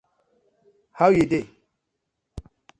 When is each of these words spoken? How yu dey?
How 0.97 1.07
yu 1.17 1.25
dey? 1.31 1.45